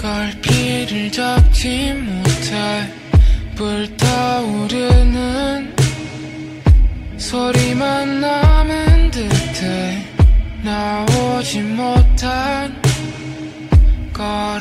[0.00, 2.90] 갈피를 잡지 못해
[3.54, 5.10] 불타오르는
[7.18, 10.02] 소리만 남은 듯해.
[10.62, 12.80] 나오지 못한
[14.14, 14.59] 걸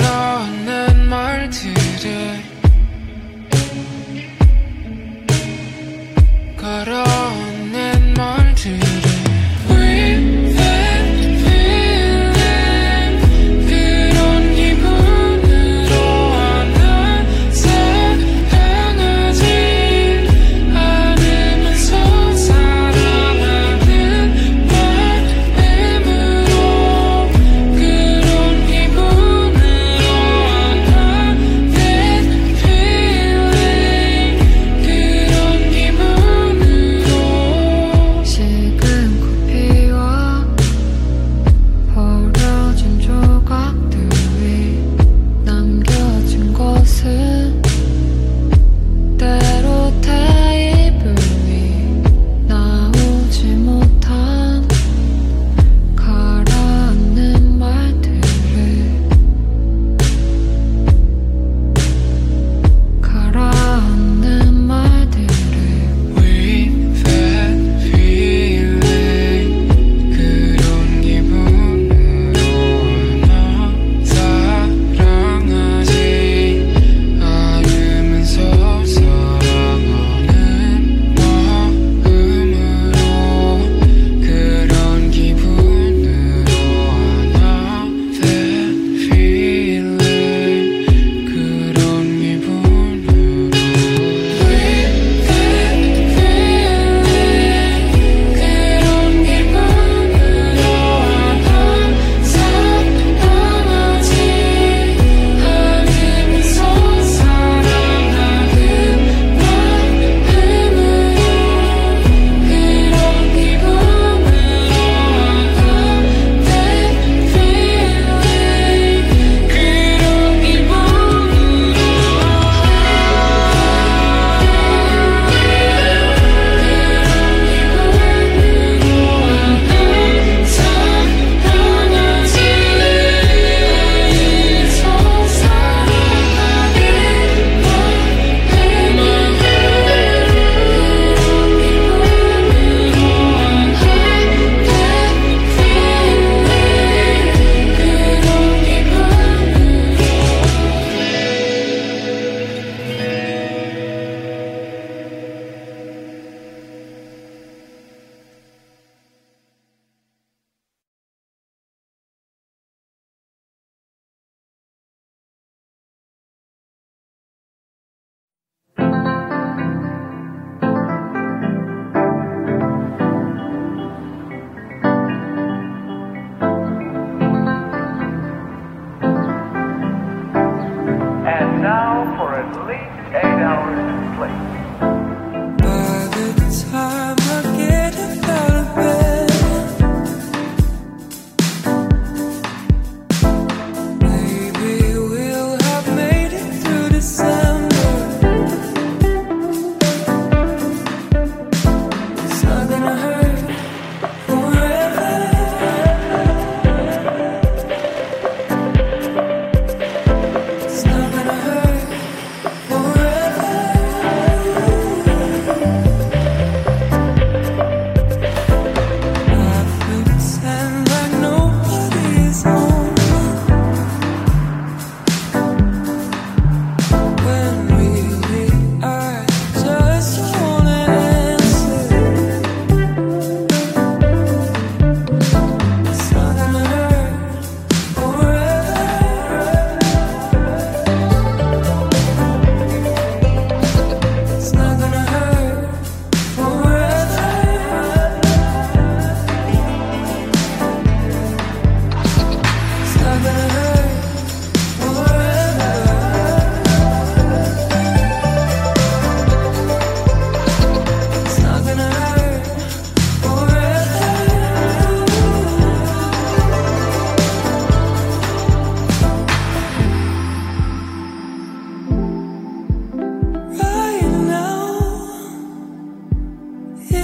[184.20, 184.59] quickly.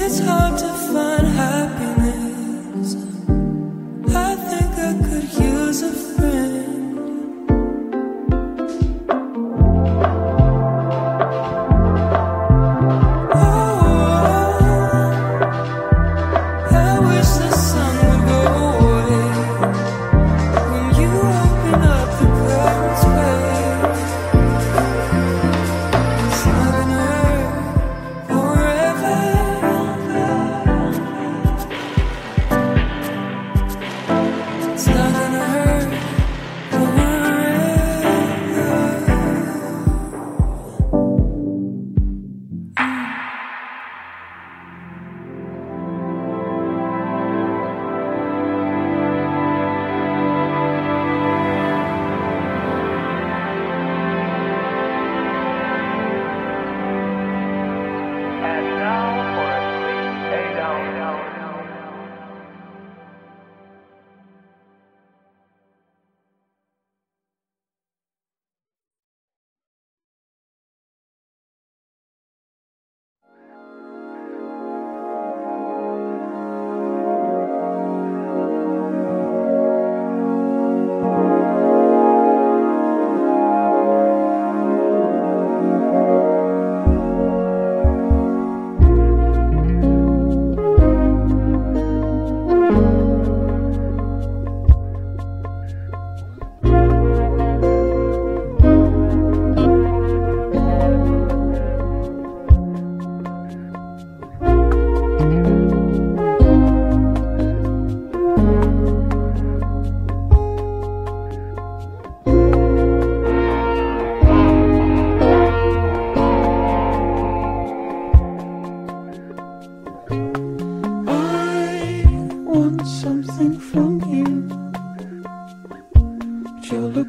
[0.06, 1.55] it's hard to find how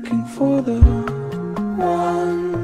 [0.07, 0.79] looking for the
[1.77, 2.56] one.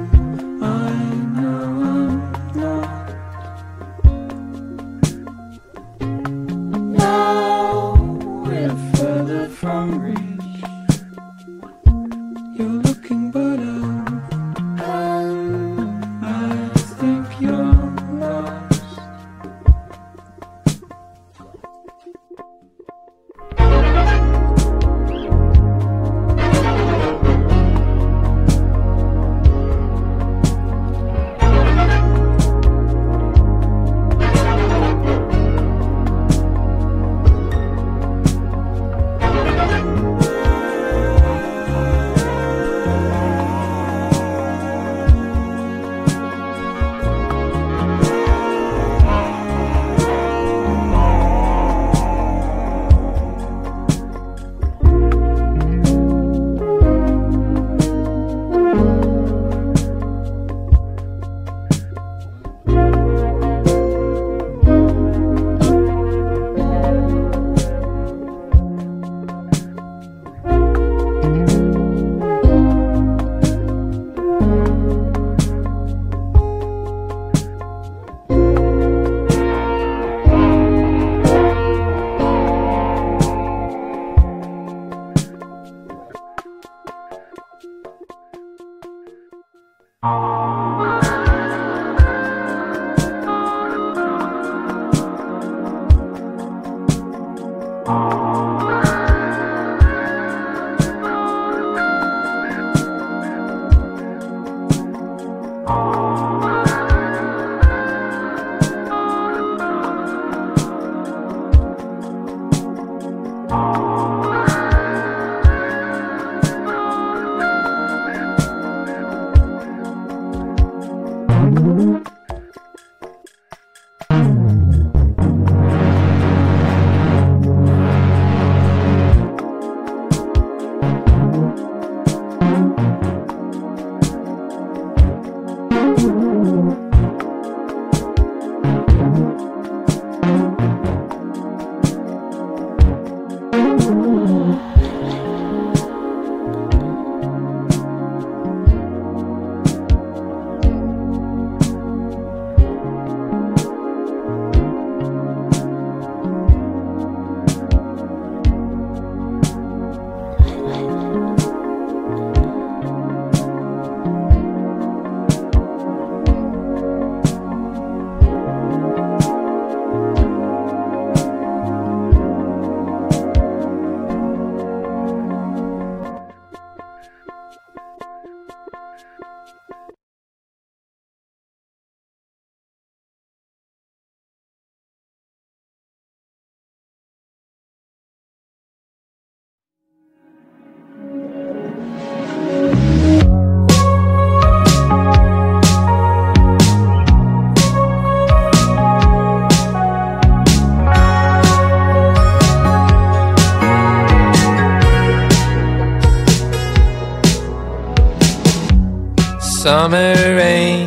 [209.73, 210.87] Summer rain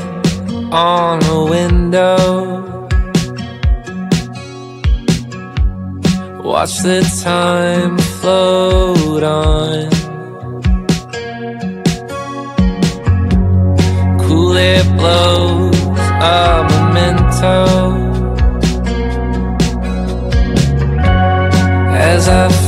[0.72, 2.36] on a window.
[6.44, 9.90] Watch the time float on.
[14.20, 15.76] Cool air blows
[16.22, 17.58] a memento.
[22.12, 22.65] As I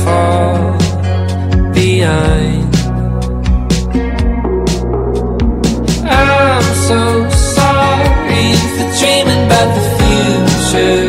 [10.78, 11.07] future.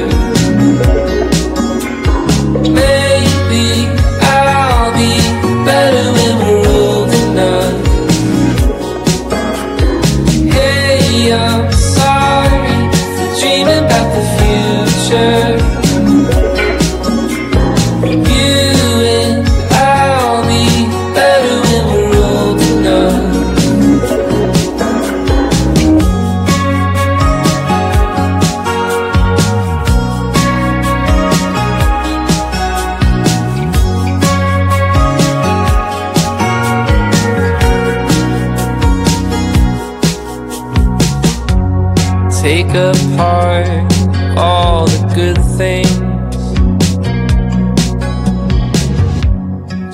[43.39, 45.97] heart all the good things.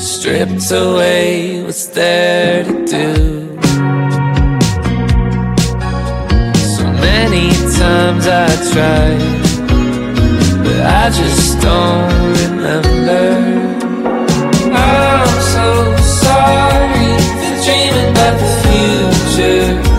[0.02, 3.14] Stripped away, what's there to do?
[6.76, 7.48] So many
[7.80, 9.22] times I tried,
[10.64, 12.10] but I just don't
[12.42, 13.26] remember.
[14.74, 15.68] I'm so
[16.24, 17.12] sorry
[17.42, 19.95] for dreaming about the future.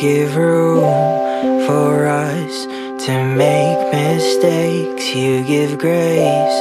[0.00, 0.80] give room
[1.66, 2.64] for us
[3.04, 5.14] to make mistakes.
[5.14, 6.58] You give grace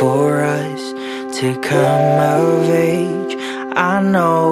[0.00, 0.80] for us
[1.40, 3.36] to come of age.
[3.76, 4.48] I know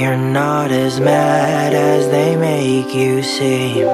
[0.00, 3.86] you're not as mad as they make you seem.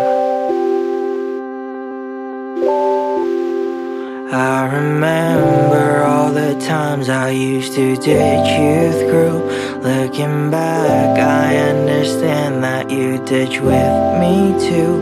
[4.33, 5.84] I remember
[6.25, 9.45] all the times I used to ditch you through
[9.83, 14.95] Looking back, I understand that you ditch with me too.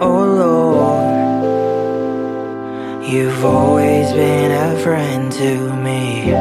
[0.00, 1.12] Oh Lord,
[3.04, 6.32] you've always been a friend to me.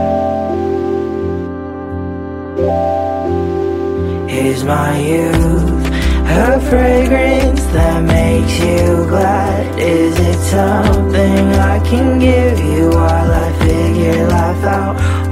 [4.31, 5.74] Is my youth
[6.27, 13.51] a fragrance that makes you glad Is it something I can give you while I
[13.59, 15.24] figure life out?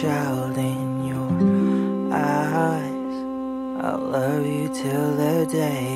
[0.00, 3.16] child in your eyes.
[3.84, 5.87] I'll love you till the day